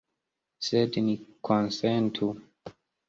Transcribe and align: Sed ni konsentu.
Sed 0.67 0.97
ni 1.09 1.15
konsentu. 1.49 2.31